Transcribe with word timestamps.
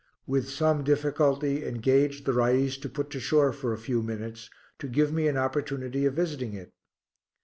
With 0.25 0.49
some 0.49 0.83
difficulty 0.83 1.63
engaged 1.63 2.25
the 2.25 2.33
Rais 2.33 2.75
to 2.79 2.89
put 2.89 3.11
to 3.11 3.19
shore 3.19 3.53
for 3.53 3.71
a 3.71 3.77
few 3.77 4.01
minutes, 4.01 4.49
to 4.79 4.87
give 4.87 5.13
me 5.13 5.27
an 5.27 5.37
opportunity 5.37 6.07
of 6.07 6.15
visiting 6.15 6.53
it. 6.55 6.73